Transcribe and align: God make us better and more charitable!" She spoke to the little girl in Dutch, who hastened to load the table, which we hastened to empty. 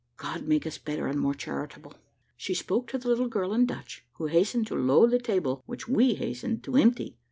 God 0.17 0.47
make 0.47 0.65
us 0.65 0.79
better 0.79 1.05
and 1.05 1.19
more 1.19 1.35
charitable!" 1.35 1.93
She 2.35 2.55
spoke 2.55 2.87
to 2.87 2.97
the 2.97 3.07
little 3.07 3.27
girl 3.27 3.53
in 3.53 3.67
Dutch, 3.67 4.03
who 4.13 4.25
hastened 4.25 4.65
to 4.65 4.75
load 4.75 5.11
the 5.11 5.19
table, 5.19 5.61
which 5.67 5.87
we 5.87 6.15
hastened 6.15 6.63
to 6.63 6.75
empty. 6.75 7.17